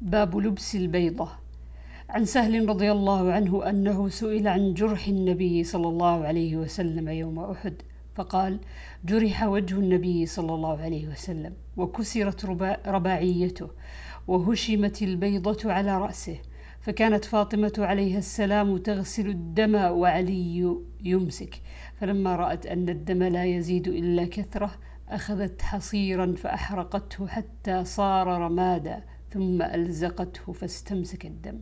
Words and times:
باب 0.00 0.36
لبس 0.36 0.74
البيضة. 0.74 1.28
عن 2.08 2.24
سهل 2.24 2.68
رضي 2.68 2.92
الله 2.92 3.32
عنه 3.32 3.68
أنه 3.70 4.08
سئل 4.08 4.48
عن 4.48 4.74
جرح 4.74 5.08
النبي 5.08 5.64
صلى 5.64 5.88
الله 5.88 6.24
عليه 6.24 6.56
وسلم 6.56 7.08
يوم 7.08 7.38
أحد 7.38 7.74
فقال 8.14 8.60
جرح 9.04 9.44
وجه 9.44 9.74
النبي 9.74 10.26
صلى 10.26 10.54
الله 10.54 10.78
عليه 10.78 11.08
وسلم 11.08 11.52
وكسرت 11.76 12.44
رباعيته 12.86 13.70
وهشمت 14.28 15.02
البيضة 15.02 15.72
على 15.72 15.98
رأسه 15.98 16.36
فكانت 16.80 17.24
فاطمة 17.24 17.72
عليها 17.78 18.18
السلام 18.18 18.76
تغسل 18.76 19.28
الدم 19.28 19.74
وعلي 19.74 20.76
يمسك. 21.04 21.60
فلما 22.00 22.36
رأت 22.36 22.66
أن 22.66 22.88
الدم 22.88 23.22
لا 23.22 23.44
يزيد 23.44 23.88
إلا 23.88 24.24
كثرة 24.24 24.70
أخذت 25.08 25.62
حصيرا 25.62 26.34
فأحرقته 26.36 27.26
حتى 27.26 27.84
صار 27.84 28.26
رمادا. 28.26 29.04
ثم 29.30 29.62
ألزقته 29.62 30.52
فاستمسك 30.52 31.26
الدم. 31.26 31.60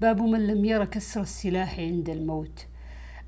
باب 0.00 0.22
من 0.22 0.46
لم 0.46 0.64
ير 0.64 0.84
كسر 0.84 1.20
السلاح 1.20 1.78
عند 1.78 2.10
الموت. 2.10 2.66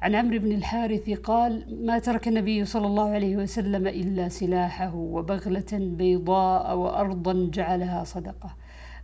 عن 0.03 0.15
عمرو 0.15 0.39
بن 0.39 0.53
الحارث 0.53 1.11
قال 1.11 1.87
ما 1.87 1.99
ترك 1.99 2.29
النبي 2.29 2.65
صلى 2.65 2.87
الله 2.87 3.11
عليه 3.11 3.37
وسلم 3.37 3.87
إلا 3.87 4.29
سلاحه 4.29 4.95
وبغلة 4.95 5.73
بيضاء 5.73 6.77
وأرضا 6.77 7.51
جعلها 7.53 8.05
صدقة. 8.05 8.57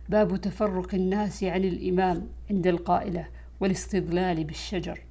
باب 0.09 0.37
تفرق 0.37 0.95
الناس 0.95 1.43
عن 1.43 1.63
الإمام 1.63 2.27
عند 2.49 2.67
القائلة 2.67 3.27
والاستظلال 3.59 4.43
بالشجر. 4.43 5.06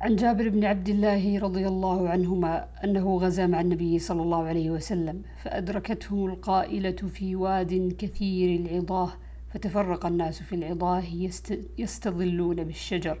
عن 0.00 0.16
جابر 0.16 0.48
بن 0.48 0.64
عبد 0.64 0.88
الله 0.88 1.38
رضي 1.38 1.68
الله 1.68 2.08
عنهما 2.08 2.68
أنه 2.84 3.16
غزا 3.16 3.46
مع 3.46 3.60
النبي 3.60 3.98
صلى 3.98 4.22
الله 4.22 4.44
عليه 4.44 4.70
وسلم 4.70 5.22
فأدركتهم 5.36 6.26
القائلة 6.26 6.90
في 6.92 7.36
واد 7.36 7.94
كثير 7.98 8.60
العضاه 8.60 9.12
فتفرق 9.48 10.06
الناس 10.06 10.42
في 10.42 10.54
العضاه 10.54 11.02
يستظلون 11.78 12.64
بالشجر. 12.64 13.20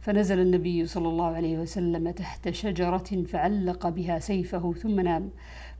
فنزل 0.00 0.40
النبي 0.40 0.86
صلى 0.86 1.08
الله 1.08 1.26
عليه 1.26 1.58
وسلم 1.58 2.10
تحت 2.10 2.48
شجرة 2.48 3.24
فعلق 3.28 3.88
بها 3.88 4.18
سيفه 4.18 4.72
ثم 4.72 5.00
نام 5.00 5.30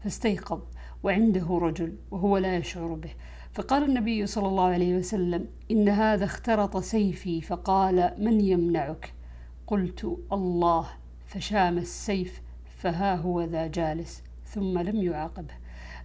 فاستيقظ 0.04 0.60
وعنده 1.02 1.58
رجل 1.62 1.96
وهو 2.10 2.38
لا 2.38 2.56
يشعر 2.56 2.94
به. 2.94 3.10
فقال 3.52 3.82
النبي 3.82 4.26
صلى 4.26 4.48
الله 4.48 4.64
عليه 4.64 4.94
وسلم 4.94 5.46
إن 5.70 5.88
هذا 5.88 6.24
اخترط 6.24 6.76
سيفي 6.76 7.40
فقال 7.40 8.14
من 8.18 8.40
يمنعك؟ 8.40 9.17
قلت 9.68 10.18
الله 10.32 10.86
فشام 11.26 11.78
السيف 11.78 12.42
فها 12.78 13.16
هو 13.16 13.42
ذا 13.42 13.66
جالس 13.66 14.22
ثم 14.44 14.78
لم 14.78 15.02
يعاقبه. 15.02 15.54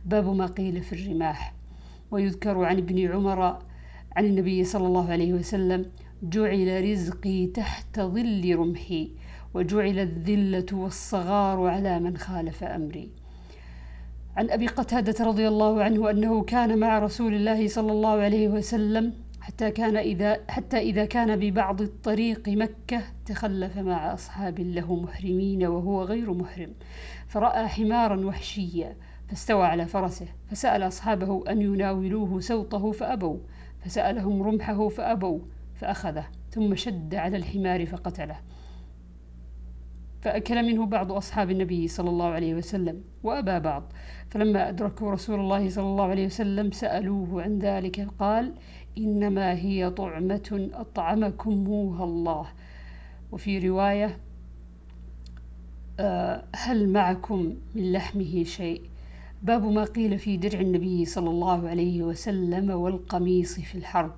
باب 0.05 0.35
ما 0.35 0.45
قيل 0.45 0.81
في 0.81 0.93
الرماح. 0.93 1.53
ويذكر 2.11 2.63
عن 2.63 2.77
ابن 2.77 3.11
عمر 3.11 3.41
عن 4.15 4.25
النبي 4.25 4.63
صلى 4.63 4.87
الله 4.87 5.11
عليه 5.11 5.33
وسلم 5.33 5.85
جعل 6.23 6.91
رزقي 6.91 7.47
تحت 7.47 7.99
ظل 7.99 8.55
رمحي 8.55 9.11
وجعل 9.53 9.99
الذلة 9.99 10.65
والصغار 10.73 11.67
على 11.67 11.99
من 11.99 12.17
خالف 12.17 12.63
أمري. 12.63 13.11
عن 14.37 14.49
أبي 14.49 14.67
قتادة 14.67 15.25
رضي 15.25 15.47
الله 15.47 15.83
عنه 15.83 16.09
أنه 16.09 16.43
كان 16.43 16.79
مع 16.79 16.99
رسول 16.99 17.33
الله 17.33 17.67
صلى 17.67 17.91
الله 17.91 18.21
عليه 18.21 18.47
وسلم 18.47 19.13
حتى 19.43 19.71
كان 19.71 19.97
إذا 19.97 20.39
حتى 20.49 20.77
إذا 20.77 21.05
كان 21.05 21.39
ببعض 21.39 21.81
الطريق 21.81 22.49
مكة 22.49 23.01
تخلف 23.25 23.77
مع 23.77 24.13
أصحاب 24.13 24.59
له 24.59 24.95
محرمين 24.95 25.65
وهو 25.65 26.03
غير 26.03 26.33
محرم. 26.33 26.73
فرأى 27.27 27.67
حمارا 27.67 28.25
وحشيا 28.25 28.95
فاستوى 29.27 29.65
على 29.65 29.85
فرسه 29.85 30.27
فسأل 30.47 30.83
أصحابه 30.83 31.43
أن 31.49 31.61
يناولوه 31.61 32.39
سوطه 32.39 32.91
فأبوا 32.91 33.37
فسألهم 33.79 34.43
رمحه 34.43 34.87
فأبوا 34.87 35.39
فأخذه 35.75 36.25
ثم 36.51 36.75
شد 36.75 37.15
على 37.15 37.37
الحمار 37.37 37.85
فقتله. 37.85 38.39
فأكل 40.21 40.63
منه 40.63 40.85
بعض 40.85 41.11
أصحاب 41.11 41.51
النبي 41.51 41.87
صلى 41.87 42.09
الله 42.09 42.25
عليه 42.25 42.55
وسلم 42.55 43.03
وأبى 43.23 43.59
بعض. 43.59 43.93
فلما 44.29 44.69
أدركوا 44.69 45.11
رسول 45.11 45.39
الله 45.39 45.69
صلى 45.69 45.85
الله 45.85 46.05
عليه 46.05 46.25
وسلم 46.25 46.71
سألوه 46.71 47.43
عن 47.43 47.59
ذلك 47.59 48.07
قال 48.19 48.53
إنما 48.97 49.53
هي 49.53 49.89
طعمة 49.89 50.69
أطعمكموها 50.73 52.03
الله. 52.03 52.45
وفي 53.31 53.69
رواية 53.69 54.17
آه، 55.99 56.43
هل 56.55 56.89
معكم 56.89 57.55
من 57.75 57.91
لحمه 57.91 58.43
شيء؟ 58.43 58.81
باب 59.43 59.65
ما 59.65 59.83
قيل 59.83 60.19
في 60.19 60.37
درع 60.37 60.59
النبي 60.59 61.05
صلى 61.05 61.29
الله 61.29 61.69
عليه 61.69 62.03
وسلم 62.03 62.69
والقميص 62.69 63.59
في 63.59 63.75
الحرب. 63.77 64.11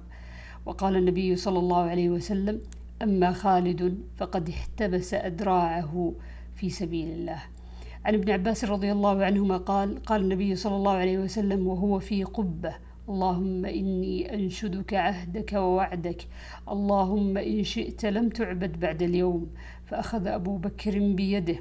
وقال 0.66 0.96
النبي 0.96 1.36
صلى 1.36 1.59
الله 1.59 1.81
عليه 1.81 2.09
وسلم 2.09 2.62
أما 3.02 3.31
خالد 3.31 3.97
فقد 4.18 4.50
احتبس 4.50 5.13
أدراعه 5.13 6.13
في 6.56 6.69
سبيل 6.69 7.09
الله. 7.09 7.44
عن 8.06 8.13
ابن 8.13 8.31
عباس 8.31 8.66
رضي 8.66 8.92
الله 8.92 9.25
عنهما 9.25 9.57
قال 9.57 10.03
قال 10.03 10.22
النبي 10.22 10.56
صلى 10.56 10.75
الله 10.75 10.92
عليه 10.92 11.18
وسلم 11.18 11.68
وهو 11.68 12.00
في 12.00 12.24
قبة 12.24 12.75
اللهم 13.09 13.66
إني 13.66 14.33
أنشدك 14.33 14.93
عهدك 14.93 15.53
ووعدك. 15.53 16.27
اللهم 16.69 17.38
إن 17.38 17.63
شئت 17.63 18.05
لم 18.05 18.29
تعبد 18.29 18.79
بعد 18.79 19.01
اليوم 19.01 19.49
فأخذ 19.85 20.27
أبو 20.27 20.57
بكر 20.57 20.99
بيده 21.13 21.57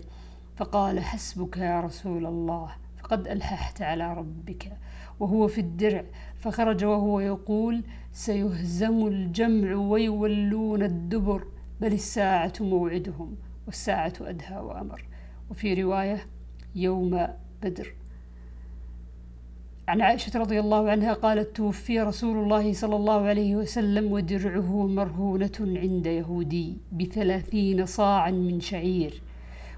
فقال 0.56 1.00
حسبك 1.00 1.56
يا 1.56 1.80
رسول 1.80 2.26
الله 2.26 2.70
فقد 3.02 3.28
ألححت 3.28 3.82
على 3.82 4.14
ربك 4.14 4.72
وهو 5.20 5.48
في 5.48 5.60
الدرع. 5.60 6.04
فخرج 6.38 6.84
وهو 6.84 7.20
يقول 7.20 7.84
سيهزم 8.12 9.06
الجمع 9.06 9.74
ويولون 9.74 10.82
الدبر 10.82 11.44
بل 11.80 11.92
الساعة 11.92 12.52
موعدهم 12.60 13.36
والساعة 13.66 14.14
أدهى 14.20 14.58
وأمر. 14.58 15.04
وفي 15.50 15.82
رواية 15.82 16.26
يوم 16.74 17.26
بدر. 17.62 17.94
عن 19.88 20.00
عائشة 20.00 20.40
رضي 20.40 20.60
الله 20.60 20.90
عنها 20.90 21.12
قالت 21.12 21.56
توفي 21.56 22.00
رسول 22.00 22.36
الله 22.44 22.72
صلى 22.72 22.96
الله 22.96 23.20
عليه 23.20 23.56
وسلم 23.56 24.12
ودرعه 24.12 24.86
مرهونة 24.86 25.52
عند 25.60 26.06
يهودي 26.06 26.76
بثلاثين 26.92 27.86
صاعا 27.86 28.30
من 28.30 28.60
شعير. 28.60 29.22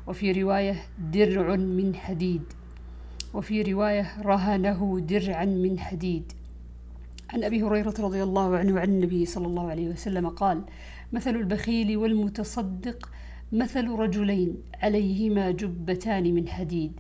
وفي 0.06 0.32
رواية 0.32 0.76
درع 1.12 1.56
من 1.56 1.94
حديد. 1.94 2.42
وفي 3.34 3.62
رواية 3.62 4.22
رهنه 4.22 5.00
درعا 5.00 5.44
من 5.44 5.78
حديد. 5.78 6.32
عن 7.30 7.44
أبي 7.44 7.62
هريرة 7.62 7.94
رضي 7.98 8.22
الله 8.22 8.56
عنه 8.56 8.80
عن 8.80 8.88
النبي 8.88 9.26
صلى 9.26 9.46
الله 9.46 9.70
عليه 9.70 9.88
وسلم 9.88 10.28
قال 10.28 10.62
مثل 11.12 11.36
البخيل 11.36 11.96
والمتصدق 11.96 13.10
مثل 13.52 13.88
رجلين 13.88 14.54
عليهما 14.82 15.50
جبتان 15.50 16.34
من 16.34 16.48
حديد. 16.48 16.92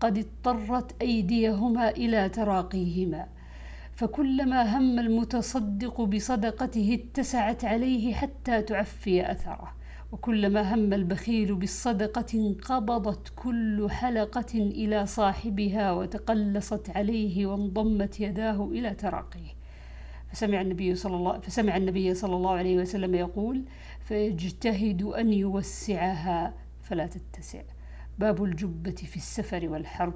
قد 0.00 0.18
اضطرت 0.18 1.02
أيديهما 1.02 1.90
إلى 1.90 2.28
تراقيهما 2.28 3.26
فكلما 3.96 4.78
هم 4.78 4.98
المتصدق 4.98 6.00
بصدقته 6.00 6.98
اتسعت 7.02 7.64
عليه 7.64 8.14
حتى 8.14 8.62
تعفي 8.62 9.32
أثره 9.32 9.74
وكلما 10.12 10.74
هم 10.74 10.92
البخيل 10.92 11.54
بالصدقة 11.54 12.26
انقبضت 12.34 13.32
كل 13.36 13.90
حلقة 13.90 14.54
إلى 14.54 15.06
صاحبها 15.06 15.92
وتقلصت 15.92 16.90
عليه 16.90 17.46
وانضمت 17.46 18.20
يداه 18.20 18.64
إلى 18.64 18.94
تراقيه. 18.94 19.50
فسمع 20.32 20.60
النبي 20.60 20.94
صلى 20.94 21.16
الله 21.16 21.38
فسمع 21.40 21.76
النبي 21.76 22.14
صلى 22.14 22.36
الله 22.36 22.50
عليه 22.50 22.78
وسلم 22.78 23.14
يقول 23.14 23.64
فيجتهد 24.04 25.02
أن 25.02 25.32
يوسعها 25.32 26.54
فلا 26.82 27.06
تتسع. 27.06 27.62
باب 28.20 28.44
الجبة 28.44 28.90
في 28.90 29.16
السفر 29.16 29.68
والحرب. 29.68 30.14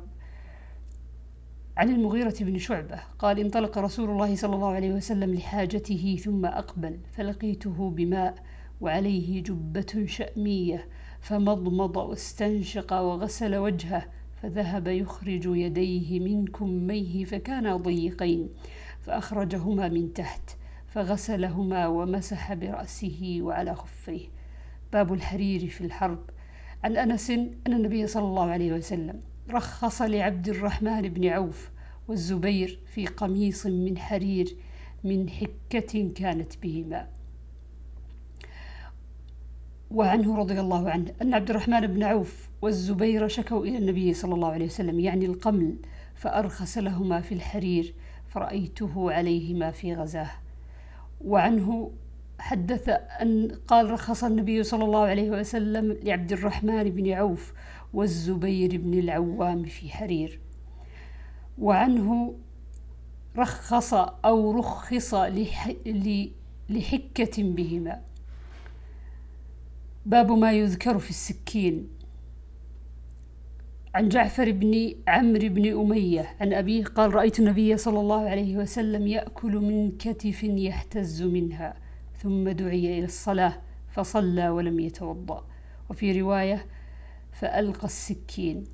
عن 1.76 1.90
المغيرة 1.90 2.34
بن 2.40 2.58
شعبة 2.58 3.00
قال 3.18 3.38
انطلق 3.38 3.78
رسول 3.78 4.10
الله 4.10 4.36
صلى 4.36 4.54
الله 4.54 4.72
عليه 4.72 4.92
وسلم 4.92 5.34
لحاجته 5.34 6.18
ثم 6.24 6.46
أقبل 6.46 6.98
فلقيته 7.12 7.90
بماء 7.90 8.34
وعليه 8.80 9.42
جبة 9.42 10.06
شأمية 10.06 10.88
فمضمض 11.20 11.96
واستنشق 11.96 12.92
وغسل 12.92 13.56
وجهه 13.56 14.06
فذهب 14.42 14.88
يخرج 14.88 15.46
يديه 15.46 16.20
من 16.20 16.46
كميه 16.46 17.24
فكانا 17.24 17.76
ضيقين 17.76 18.48
فأخرجهما 19.00 19.88
من 19.88 20.12
تحت 20.12 20.50
فغسلهما 20.86 21.86
ومسح 21.86 22.54
برأسه 22.54 23.38
وعلى 23.40 23.74
خفيه. 23.74 24.28
باب 24.92 25.12
الحرير 25.12 25.68
في 25.68 25.80
الحرب. 25.80 26.30
عن 26.84 26.96
أنس 26.96 27.30
أن 27.30 27.52
النبي 27.66 28.06
صلى 28.06 28.24
الله 28.24 28.50
عليه 28.50 28.72
وسلم 28.72 29.20
رخص 29.50 30.02
لعبد 30.02 30.48
الرحمن 30.48 31.02
بن 31.02 31.26
عوف 31.26 31.70
والزبير 32.08 32.78
في 32.86 33.06
قميص 33.06 33.66
من 33.66 33.98
حرير 33.98 34.56
من 35.04 35.30
حكة 35.30 36.12
كانت 36.14 36.52
بهما. 36.62 37.08
وعنه 39.90 40.36
رضي 40.36 40.60
الله 40.60 40.90
عنه 40.90 41.12
أن 41.22 41.34
عبد 41.34 41.50
الرحمن 41.50 41.86
بن 41.86 42.02
عوف 42.02 42.48
والزبير 42.62 43.28
شكوا 43.28 43.66
إلى 43.66 43.78
النبي 43.78 44.14
صلى 44.14 44.34
الله 44.34 44.48
عليه 44.52 44.66
وسلم 44.66 45.00
يعني 45.00 45.26
القمل 45.26 45.76
فأرخص 46.14 46.78
لهما 46.78 47.20
في 47.20 47.34
الحرير 47.34 47.94
فرأيته 48.28 49.12
عليهما 49.12 49.70
في 49.70 49.94
غزاة. 49.94 50.30
وعنه 51.24 51.90
حدث 52.38 52.88
أن 53.22 53.58
قال 53.66 53.90
رخص 53.90 54.24
النبي 54.24 54.62
صلى 54.62 54.84
الله 54.84 55.04
عليه 55.04 55.30
وسلم 55.30 55.98
لعبد 56.02 56.32
الرحمن 56.32 56.90
بن 56.90 57.12
عوف 57.12 57.52
والزبير 57.94 58.76
بن 58.76 58.98
العوام 58.98 59.64
في 59.64 59.90
حرير. 59.90 60.40
وعنه 61.58 62.34
رخص 63.36 63.94
أو 64.24 64.58
رخص 64.58 65.14
لحكة 66.70 67.42
بهما. 67.42 68.00
باب 70.06 70.32
ما 70.32 70.52
يذكر 70.52 70.98
في 70.98 71.10
السكين. 71.10 71.88
عن 73.94 74.08
جعفر 74.08 74.50
بن 74.50 74.94
عمرو 75.08 75.48
بن 75.48 75.80
أمية 75.80 76.36
عن 76.40 76.52
أبيه 76.52 76.84
قال 76.84 77.14
رأيت 77.14 77.38
النبي 77.38 77.76
صلى 77.76 78.00
الله 78.00 78.28
عليه 78.28 78.56
وسلم 78.56 79.06
يأكل 79.06 79.52
من 79.52 79.90
كتف 79.98 80.44
يهتز 80.44 81.22
منها. 81.22 81.83
ثم 82.24 82.48
دعي 82.48 82.98
إلى 82.98 83.04
الصلاة 83.04 83.62
فصلى 83.92 84.48
ولم 84.48 84.80
يتوضأ. 84.80 85.46
وفي 85.90 86.20
رواية 86.20 86.66
فألقى 87.32 87.84
السكين. 87.84 88.64